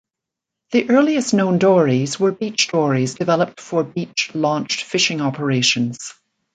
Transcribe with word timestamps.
The 0.71 0.89
earliest 0.89 1.31
known 1.35 1.59
dories 1.59 2.19
were 2.19 2.31
beach 2.31 2.69
dories 2.69 3.13
developed 3.13 3.61
for 3.61 3.83
beach-launched 3.83 4.81
fishing 4.83 5.21
operations. 5.21 6.15